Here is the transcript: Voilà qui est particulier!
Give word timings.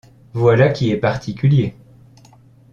Voilà 0.33 0.69
qui 0.69 0.89
est 0.89 0.97
particulier! 0.97 1.75